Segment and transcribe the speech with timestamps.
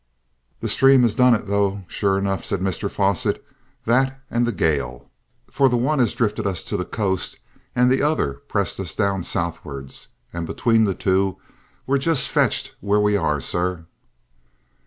[0.61, 3.45] "The stream has done it, though, sure enough," said Mr Fosset;
[3.85, 5.11] "that and the gale,
[5.51, 7.37] for the one has drifted us to the coast
[7.75, 11.37] and the other pressed us down southwards; and between the two
[11.85, 13.85] we're just fetched where we are, sir!"